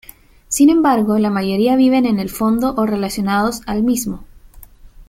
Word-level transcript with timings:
Sin 0.47 0.71
embargo, 0.71 1.19
la 1.19 1.29
mayoría 1.29 1.75
viven 1.75 2.07
en 2.07 2.19
el 2.19 2.31
fondo 2.31 2.73
o 2.75 2.87
relacionados 2.87 3.61
al 3.67 3.83
mismo. 3.83 4.23